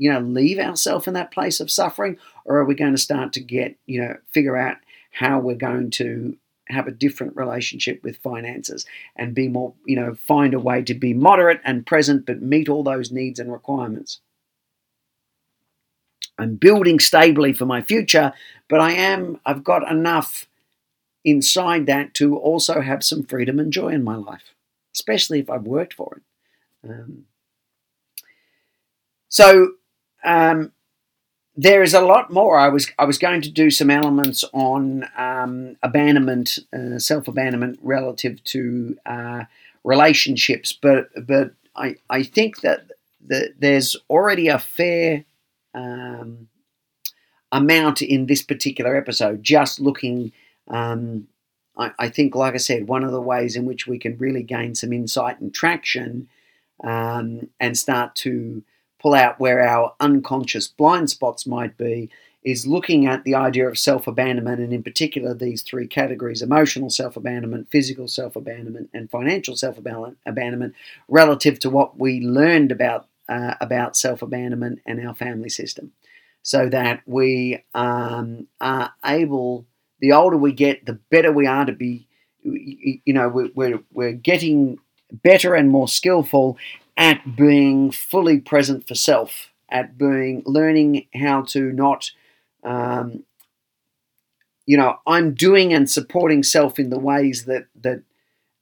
you 0.00 0.12
know 0.12 0.20
leave 0.20 0.58
ourselves 0.58 1.06
in 1.06 1.14
that 1.14 1.30
place 1.30 1.60
of 1.60 1.70
suffering, 1.70 2.16
or 2.44 2.58
are 2.58 2.64
we 2.64 2.74
going 2.74 2.92
to 2.94 2.98
start 2.98 3.32
to 3.34 3.40
get 3.40 3.76
you 3.86 4.00
know 4.00 4.16
figure 4.32 4.56
out 4.56 4.78
how 5.12 5.38
we're 5.38 5.54
going 5.54 5.90
to 5.90 6.36
have 6.68 6.86
a 6.86 6.92
different 6.92 7.36
relationship 7.36 8.02
with 8.02 8.16
finances 8.18 8.86
and 9.16 9.34
be 9.34 9.48
more, 9.48 9.74
you 9.84 9.96
know, 9.96 10.14
find 10.14 10.54
a 10.54 10.60
way 10.60 10.82
to 10.82 10.94
be 10.94 11.12
moderate 11.12 11.60
and 11.64 11.86
present 11.86 12.24
but 12.26 12.40
meet 12.40 12.68
all 12.68 12.82
those 12.82 13.10
needs 13.10 13.38
and 13.40 13.52
requirements. 13.52 14.20
I'm 16.38 16.54
building 16.54 17.00
stably 17.00 17.52
for 17.52 17.66
my 17.66 17.82
future, 17.82 18.32
but 18.68 18.80
I 18.80 18.92
am, 18.92 19.40
I've 19.44 19.64
got 19.64 19.90
enough 19.90 20.46
inside 21.24 21.86
that 21.86 22.14
to 22.14 22.36
also 22.36 22.80
have 22.80 23.04
some 23.04 23.24
freedom 23.24 23.58
and 23.58 23.72
joy 23.72 23.88
in 23.88 24.02
my 24.02 24.16
life, 24.16 24.54
especially 24.94 25.40
if 25.40 25.50
I've 25.50 25.64
worked 25.64 25.92
for 25.92 26.18
it. 26.18 26.88
Um, 26.90 27.24
so, 29.28 29.72
um, 30.24 30.72
there 31.56 31.82
is 31.82 31.94
a 31.94 32.00
lot 32.00 32.32
more. 32.32 32.58
I 32.58 32.68
was 32.68 32.90
I 32.98 33.04
was 33.04 33.18
going 33.18 33.42
to 33.42 33.50
do 33.50 33.70
some 33.70 33.90
elements 33.90 34.44
on 34.52 35.08
um, 35.16 35.76
abandonment, 35.82 36.58
uh, 36.72 36.98
self 36.98 37.28
abandonment 37.28 37.78
relative 37.82 38.42
to 38.44 38.96
uh, 39.04 39.44
relationships, 39.84 40.72
but 40.72 41.08
but 41.26 41.52
I 41.76 41.96
I 42.08 42.22
think 42.22 42.60
that 42.60 42.90
that 43.26 43.54
there's 43.58 43.96
already 44.08 44.48
a 44.48 44.58
fair 44.58 45.24
um, 45.74 46.48
amount 47.52 48.02
in 48.02 48.26
this 48.26 48.42
particular 48.42 48.96
episode. 48.96 49.42
Just 49.42 49.80
looking, 49.80 50.32
um, 50.68 51.28
I, 51.76 51.92
I, 51.98 52.08
think, 52.08 52.34
like 52.34 52.54
I 52.54 52.58
said, 52.58 52.88
one 52.88 53.04
of 53.04 53.12
the 53.12 53.20
ways 53.20 53.56
in 53.56 53.66
which 53.66 53.86
we 53.86 53.98
can 53.98 54.16
really 54.18 54.42
gain 54.42 54.74
some 54.74 54.92
insight 54.92 55.40
and 55.40 55.52
traction 55.52 56.28
um, 56.82 57.48
and 57.58 57.76
start 57.76 58.14
to 58.16 58.62
pull 59.00 59.14
out 59.14 59.40
where 59.40 59.66
our 59.66 59.94
unconscious 60.00 60.68
blind 60.68 61.10
spots 61.10 61.46
might 61.46 61.76
be 61.76 62.10
is 62.42 62.66
looking 62.66 63.06
at 63.06 63.24
the 63.24 63.34
idea 63.34 63.68
of 63.68 63.78
self 63.78 64.06
abandonment, 64.06 64.60
and 64.60 64.72
in 64.72 64.82
particular, 64.82 65.34
these 65.34 65.62
three 65.62 65.86
categories 65.86 66.42
emotional 66.42 66.90
self 66.90 67.16
abandonment, 67.16 67.70
physical 67.70 68.08
self 68.08 68.36
abandonment, 68.36 68.88
and 68.94 69.10
financial 69.10 69.56
self 69.56 69.78
abandonment 69.78 70.74
relative 71.08 71.58
to 71.60 71.70
what 71.70 71.98
we 71.98 72.20
learned 72.20 72.72
about, 72.72 73.08
uh, 73.28 73.54
about 73.60 73.96
self 73.96 74.22
abandonment 74.22 74.80
and 74.86 75.06
our 75.06 75.14
family 75.14 75.50
system. 75.50 75.92
So 76.42 76.70
that 76.70 77.02
we 77.04 77.62
um, 77.74 78.46
are 78.62 78.94
able, 79.04 79.66
the 80.00 80.12
older 80.12 80.38
we 80.38 80.52
get, 80.52 80.86
the 80.86 80.98
better 81.10 81.30
we 81.30 81.46
are 81.46 81.66
to 81.66 81.72
be, 81.72 82.08
you 82.42 83.12
know, 83.12 83.28
we're, 83.54 83.80
we're 83.92 84.12
getting 84.12 84.78
better 85.12 85.54
and 85.54 85.68
more 85.68 85.88
skillful 85.88 86.56
at 86.96 87.36
being 87.36 87.90
fully 87.90 88.40
present 88.40 88.86
for 88.86 88.94
self, 88.94 89.50
at 89.68 89.96
being 89.96 90.42
learning 90.46 91.06
how 91.14 91.42
to 91.42 91.72
not, 91.72 92.10
um, 92.64 93.24
you 94.66 94.76
know, 94.76 94.96
I'm 95.06 95.34
doing 95.34 95.72
and 95.72 95.90
supporting 95.90 96.42
self 96.42 96.78
in 96.78 96.90
the 96.90 96.98
ways 96.98 97.44
that 97.46 97.66
that 97.82 98.02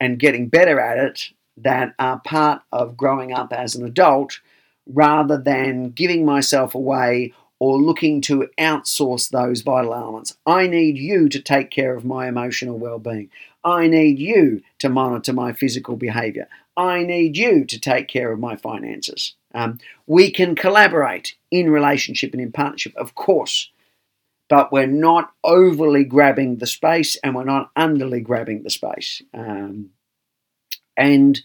and 0.01 0.19
getting 0.19 0.49
better 0.49 0.81
at 0.81 0.99
it 0.99 1.31
that 1.57 1.95
are 1.99 2.21
part 2.21 2.63
of 2.71 2.97
growing 2.97 3.33
up 3.33 3.53
as 3.53 3.75
an 3.75 3.85
adult, 3.85 4.41
rather 4.87 5.37
than 5.37 5.91
giving 5.91 6.25
myself 6.25 6.75
away 6.75 7.33
or 7.59 7.81
looking 7.81 8.21
to 8.21 8.49
outsource 8.59 9.31
those 9.31 9.63
vital 9.63 9.93
elements. 9.93 10.37
I 10.47 10.69
need 10.69 10.97
you 10.97 11.29
to 11.29 11.41
take 11.41 11.71
care 11.71 11.95
of 11.95 12.05
my 12.05 12.29
emotional 12.29 12.79
well 12.79 12.99
being. 13.01 13.31
I 13.69 13.87
need 13.87 14.19
you 14.19 14.63
to 14.79 14.89
monitor 14.89 15.35
my 15.35 15.53
physical 15.53 15.97
behavior. 15.97 16.49
I 16.77 17.03
need 17.03 17.37
you 17.37 17.65
to 17.67 17.79
take 17.79 18.09
care 18.09 18.33
of 18.33 18.41
my 18.41 18.57
finances. 18.57 19.35
Um, 19.55 19.79
we 20.07 20.31
can 20.31 20.55
collaborate 20.55 21.35
in 21.51 21.71
relationship 21.71 22.33
and 22.33 22.41
in 22.41 22.53
partnership, 22.53 22.95
of 22.97 23.15
course, 23.15 23.71
but 24.49 24.73
we're 24.73 24.87
not 24.87 25.33
overly 25.45 26.05
grabbing 26.05 26.57
the 26.57 26.67
space 26.67 27.17
and 27.17 27.35
we're 27.35 27.45
not 27.45 27.75
underly 27.75 28.23
grabbing 28.23 28.63
the 28.63 28.71
space. 28.71 29.23
Um, 29.35 29.91
and 30.97 31.41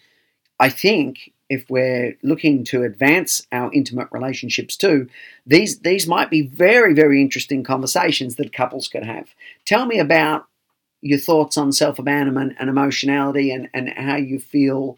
I 0.60 0.70
think 0.70 1.34
if 1.50 1.70
we're 1.70 2.18
looking 2.24 2.64
to 2.66 2.84
advance 2.84 3.46
our 3.52 3.72
intimate 3.74 4.08
relationships 4.12 4.78
too, 4.78 5.10
these 5.46 5.80
these 5.80 6.08
might 6.08 6.30
be 6.30 6.42
very 6.42 6.94
very 6.94 7.22
interesting 7.22 7.64
conversations 7.64 8.36
that 8.36 8.54
couples 8.54 8.88
could 8.88 9.04
have. 9.04 9.30
Tell 9.66 9.86
me 9.86 10.00
about 10.00 10.48
your 11.04 11.20
thoughts 11.20 11.58
on 11.58 11.72
self 11.72 12.00
abandonment 12.00 12.56
and 12.60 12.70
emotionality 12.70 13.52
and 13.52 13.70
and 13.74 13.90
how 13.90 14.16
you 14.16 14.40
feel 14.40 14.98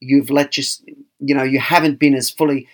you've 0.00 0.30
let 0.30 0.50
just 0.50 0.82
you 1.20 1.34
know 1.34 1.42
you 1.42 1.60
haven't 1.60 1.98
been 1.98 2.14
as 2.14 2.30
fully 2.30 2.66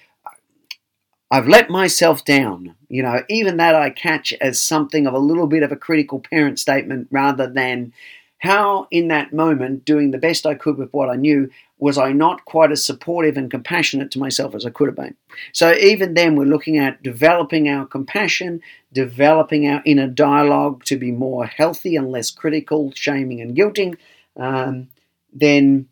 I've 1.30 1.48
let 1.48 1.68
myself 1.68 2.24
down. 2.24 2.76
You 2.88 3.02
know, 3.02 3.24
even 3.28 3.56
that 3.56 3.74
I 3.74 3.90
catch 3.90 4.32
as 4.34 4.62
something 4.62 5.06
of 5.06 5.14
a 5.14 5.18
little 5.18 5.48
bit 5.48 5.64
of 5.64 5.72
a 5.72 5.76
critical 5.76 6.20
parent 6.20 6.60
statement 6.60 7.08
rather 7.10 7.48
than 7.48 7.92
how 8.38 8.86
in 8.92 9.08
that 9.08 9.32
moment, 9.32 9.84
doing 9.84 10.12
the 10.12 10.18
best 10.18 10.46
I 10.46 10.54
could 10.54 10.76
with 10.76 10.92
what 10.92 11.10
I 11.10 11.16
knew, 11.16 11.50
was 11.84 11.98
I 11.98 12.12
not 12.12 12.46
quite 12.46 12.72
as 12.72 12.82
supportive 12.82 13.36
and 13.36 13.50
compassionate 13.50 14.10
to 14.12 14.18
myself 14.18 14.54
as 14.54 14.64
I 14.64 14.70
could 14.70 14.88
have 14.88 14.96
been. 14.96 15.16
So 15.52 15.74
even 15.74 16.14
then, 16.14 16.34
we're 16.34 16.54
looking 16.54 16.78
at 16.78 17.02
developing 17.02 17.68
our 17.68 17.84
compassion, 17.84 18.62
developing 18.90 19.68
our 19.68 19.82
inner 19.84 20.06
dialogue 20.06 20.84
to 20.84 20.96
be 20.96 21.12
more 21.12 21.44
healthy 21.44 21.94
and 21.94 22.10
less 22.10 22.30
critical, 22.30 22.90
shaming 22.94 23.42
and 23.42 23.54
guilting. 23.54 23.98
Um, 24.34 24.88
then 25.30 25.90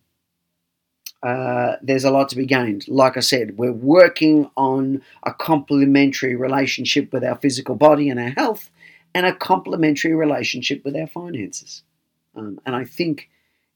uh, 1.22 1.76
there's 1.82 2.04
a 2.04 2.10
lot 2.10 2.30
to 2.30 2.36
be 2.36 2.46
gained. 2.46 2.88
Like 2.88 3.18
I 3.18 3.20
said, 3.20 3.58
we're 3.58 3.70
working 3.98 4.50
on 4.56 5.02
a 5.24 5.34
complementary 5.34 6.34
relationship 6.36 7.12
with 7.12 7.22
our 7.22 7.36
physical 7.36 7.74
body 7.74 8.08
and 8.08 8.18
our 8.18 8.30
health, 8.30 8.70
and 9.14 9.26
a 9.26 9.34
complementary 9.34 10.14
relationship 10.14 10.86
with 10.86 10.96
our 10.96 11.06
finances. 11.06 11.82
Um, 12.34 12.58
and 12.64 12.74
I 12.74 12.86
think 12.86 13.28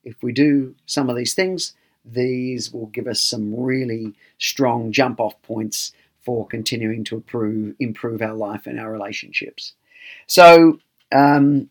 if 0.02 0.22
we 0.22 0.32
do 0.32 0.74
some 0.86 1.10
of 1.10 1.16
these 1.16 1.34
things, 1.34 1.74
these 2.06 2.72
will 2.72 2.86
give 2.86 3.06
us 3.06 3.20
some 3.20 3.54
really 3.54 4.14
strong 4.38 4.92
jump 4.92 5.20
off 5.20 5.40
points 5.42 5.92
for 6.20 6.46
continuing 6.46 7.04
to 7.04 7.16
improve, 7.16 7.74
improve 7.78 8.22
our 8.22 8.34
life 8.34 8.66
and 8.66 8.80
our 8.80 8.90
relationships. 8.90 9.74
So, 10.26 10.80
um, 11.12 11.70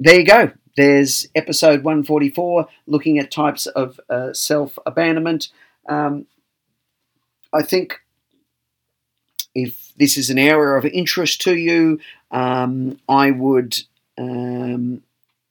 there 0.00 0.18
you 0.18 0.26
go. 0.26 0.52
There's 0.76 1.28
episode 1.34 1.84
144 1.84 2.66
looking 2.86 3.18
at 3.18 3.30
types 3.30 3.66
of 3.66 4.00
uh, 4.10 4.32
self 4.32 4.78
abandonment. 4.84 5.48
Um, 5.88 6.26
I 7.52 7.62
think 7.62 8.00
if 9.54 9.92
this 9.96 10.16
is 10.16 10.30
an 10.30 10.38
area 10.38 10.76
of 10.76 10.84
interest 10.84 11.40
to 11.42 11.56
you, 11.56 12.00
um, 12.32 12.98
I 13.08 13.30
would 13.30 13.78
um, 14.18 15.02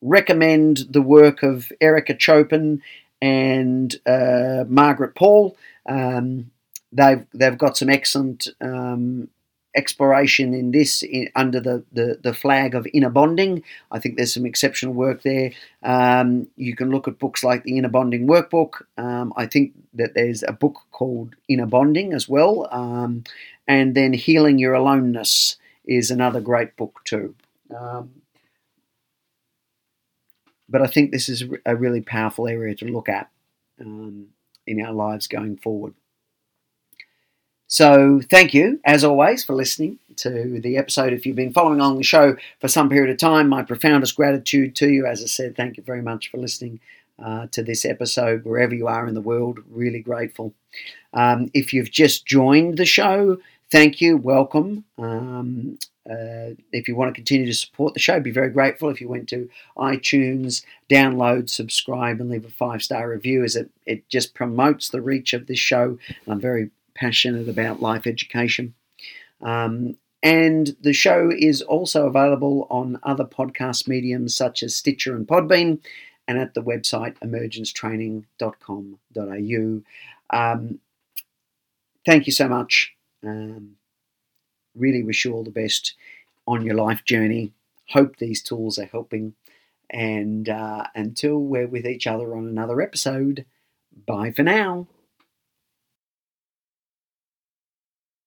recommend 0.01 0.85
the 0.89 1.01
work 1.01 1.41
of 1.43 1.71
Erika 1.79 2.13
Chopich 2.13 2.81
and 3.23 3.95
uh, 4.05 4.65
Margaret 4.67 5.15
Paul. 5.15 5.55
Um, 5.87 6.51
they've 6.91 7.25
they've 7.33 7.57
got 7.57 7.77
some 7.77 7.89
excellent 7.89 8.49
um, 8.59 9.29
exploration 9.75 10.53
in 10.53 10.71
this 10.71 11.01
in, 11.03 11.29
under 11.33 11.61
the, 11.61 11.83
the, 11.91 12.19
the, 12.21 12.33
flag 12.33 12.75
of 12.75 12.85
inner 12.93 13.09
bonding. 13.09 13.63
I 13.91 13.99
think 13.99 14.17
there's 14.17 14.33
some 14.33 14.45
exceptional 14.45 14.93
work 14.93 15.23
there. 15.23 15.51
Um, 15.81 16.47
you 16.57 16.75
can 16.75 16.91
look 16.91 17.07
at 17.07 17.17
books 17.17 17.45
like 17.45 17.63
the 17.63 17.77
Inner 17.77 17.89
Bonding 17.89 18.27
Workbook. 18.27 18.83
Um, 18.97 19.33
I 19.35 19.47
think 19.47 19.73
that 19.93 20.13
there's 20.13 20.43
a 20.43 20.51
book 20.51 20.81
called 20.91 21.35
Inner 21.47 21.65
Bonding 21.65 22.13
as 22.13 22.29
well. 22.29 22.67
Um, 22.71 23.23
and 23.67 23.95
then 23.95 24.13
Healing 24.13 24.59
Your 24.59 24.73
Aloneness 24.73 25.55
is 25.85 26.11
another 26.11 26.41
great 26.41 26.75
book 26.75 26.99
too. 27.05 27.33
But 30.69 30.81
I 30.81 30.87
think 30.87 31.11
this 31.11 31.29
is 31.29 31.43
a 31.65 31.75
really 31.75 32.01
powerful 32.01 32.47
area 32.47 32.75
to 32.75 32.85
look 32.85 33.09
at 33.09 33.29
um, 33.79 34.27
in 34.65 34.83
our 34.83 34.93
lives 34.93 35.27
going 35.27 35.57
forward. 35.57 35.93
So, 37.67 38.21
thank 38.29 38.53
you, 38.53 38.79
as 38.85 39.03
always, 39.03 39.43
for 39.43 39.53
listening 39.53 39.97
to 40.17 40.59
the 40.59 40.77
episode. 40.77 41.11
If 41.11 41.25
you've 41.25 41.35
been 41.35 41.53
following 41.53 41.79
along 41.79 41.97
the 41.97 42.03
show 42.03 42.37
for 42.59 42.67
some 42.67 42.87
period 42.87 43.09
of 43.09 43.17
time, 43.17 43.49
my 43.49 43.63
profoundest 43.63 44.15
gratitude 44.15 44.75
to 44.75 44.89
you. 44.89 45.07
As 45.07 45.23
I 45.23 45.25
said, 45.25 45.55
thank 45.55 45.77
you 45.77 45.83
very 45.83 46.03
much 46.03 46.29
for 46.29 46.37
listening 46.37 46.79
uh, 47.17 47.47
to 47.47 47.63
this 47.63 47.83
episode, 47.83 48.45
wherever 48.45 48.75
you 48.75 48.87
are 48.87 49.07
in 49.07 49.15
the 49.15 49.21
world. 49.21 49.59
Really 49.71 50.01
grateful. 50.01 50.53
Um, 51.13 51.49
if 51.53 51.73
you've 51.73 51.89
just 51.89 52.27
joined 52.27 52.77
the 52.77 52.85
show, 52.85 53.39
thank 53.71 54.01
you, 54.01 54.17
welcome. 54.17 54.85
Um, 54.99 55.79
uh, 56.09 56.55
if 56.71 56.87
you 56.87 56.95
want 56.95 57.09
to 57.09 57.15
continue 57.15 57.45
to 57.45 57.53
support 57.53 57.93
the 57.93 57.99
show, 57.99 58.19
be 58.19 58.31
very 58.31 58.49
grateful 58.49 58.89
if 58.89 58.99
you 58.99 59.07
went 59.07 59.29
to 59.29 59.49
iTunes, 59.77 60.65
download, 60.89 61.49
subscribe, 61.49 62.19
and 62.19 62.29
leave 62.29 62.45
a 62.45 62.49
five 62.49 62.83
star 62.83 63.09
review, 63.09 63.43
as 63.43 63.55
it, 63.55 63.69
it 63.85 64.09
just 64.09 64.33
promotes 64.33 64.89
the 64.89 65.01
reach 65.01 65.33
of 65.33 65.47
this 65.47 65.59
show. 65.59 65.97
I'm 66.27 66.41
very 66.41 66.71
passionate 66.93 67.47
about 67.47 67.81
life 67.81 68.05
education. 68.05 68.73
Um, 69.41 69.97
And 70.21 70.75
the 70.79 70.93
show 70.93 71.31
is 71.35 71.61
also 71.61 72.07
available 72.07 72.67
on 72.69 72.99
other 73.03 73.25
podcast 73.25 73.89
mediums 73.89 74.33
such 74.33 74.63
as 74.63 74.75
Stitcher 74.75 75.15
and 75.15 75.27
Podbean 75.27 75.79
and 76.27 76.37
at 76.37 76.53
the 76.53 76.63
website 76.63 77.17
emergencetraining.com.au. 77.19 79.81
Um, 80.29 80.79
thank 82.05 82.25
you 82.25 82.31
so 82.31 82.47
much. 82.47 82.93
Um, 83.21 83.75
really 84.75 85.03
wish 85.03 85.25
you 85.25 85.33
all 85.33 85.43
the 85.43 85.51
best 85.51 85.95
on 86.47 86.65
your 86.65 86.75
life 86.75 87.03
journey. 87.05 87.51
Hope 87.89 88.17
these 88.17 88.41
tools 88.41 88.77
are 88.79 88.85
helping. 88.85 89.33
And 89.89 90.49
uh, 90.49 90.87
until 90.95 91.39
we're 91.39 91.67
with 91.67 91.85
each 91.85 92.07
other 92.07 92.35
on 92.35 92.47
another 92.47 92.81
episode, 92.81 93.45
bye 94.07 94.31
for 94.31 94.43
now. 94.43 94.87